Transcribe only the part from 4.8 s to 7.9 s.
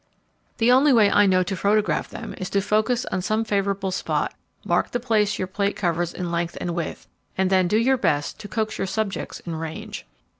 the place your plate covers in length and width, and then do